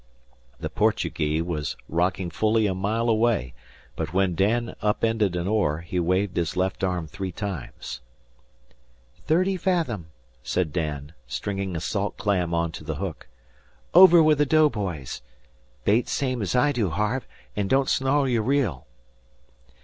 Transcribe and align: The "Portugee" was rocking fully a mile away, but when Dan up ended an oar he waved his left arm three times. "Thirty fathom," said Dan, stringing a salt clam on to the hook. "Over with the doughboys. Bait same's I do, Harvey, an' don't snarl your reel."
The 0.59 0.71
"Portugee" 0.71 1.43
was 1.43 1.77
rocking 1.87 2.31
fully 2.31 2.65
a 2.65 2.73
mile 2.73 3.07
away, 3.07 3.53
but 3.95 4.13
when 4.15 4.33
Dan 4.33 4.75
up 4.81 5.03
ended 5.03 5.35
an 5.35 5.47
oar 5.47 5.81
he 5.81 5.99
waved 5.99 6.35
his 6.37 6.57
left 6.57 6.83
arm 6.83 7.05
three 7.05 7.31
times. 7.31 8.01
"Thirty 9.27 9.57
fathom," 9.57 10.07
said 10.41 10.73
Dan, 10.73 11.13
stringing 11.27 11.75
a 11.75 11.79
salt 11.79 12.17
clam 12.17 12.51
on 12.51 12.71
to 12.71 12.83
the 12.83 12.95
hook. 12.95 13.27
"Over 13.93 14.23
with 14.23 14.39
the 14.39 14.45
doughboys. 14.47 15.21
Bait 15.83 16.07
same's 16.09 16.55
I 16.55 16.71
do, 16.71 16.89
Harvey, 16.89 17.27
an' 17.55 17.67
don't 17.67 17.87
snarl 17.87 18.27
your 18.27 18.41
reel." 18.41 18.87